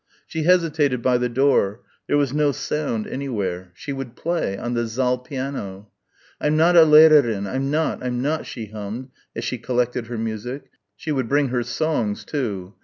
She 0.25 0.45
hesitated 0.45 1.03
by 1.03 1.19
the 1.19 1.29
door. 1.29 1.81
There 2.07 2.17
was 2.17 2.33
no 2.33 2.51
sound 2.51 3.05
anywhere.... 3.05 3.71
She 3.75 3.93
would 3.93 4.15
play... 4.15 4.57
on 4.57 4.73
the 4.73 4.87
saal 4.89 5.19
piano. 5.19 5.91
"I'm 6.39 6.57
not 6.57 6.75
a 6.75 6.85
Lehrerin 6.85 7.45
I'm 7.45 7.69
not 7.69 8.03
I'm 8.03 8.19
not," 8.19 8.47
she 8.47 8.65
hummed 8.69 9.09
as 9.35 9.43
she 9.43 9.59
collected 9.59 10.07
her 10.07 10.17
music... 10.17 10.71
she 10.95 11.11
would 11.11 11.29
bring 11.29 11.49
her 11.49 11.61
songs 11.61 12.25
too.... 12.25 12.73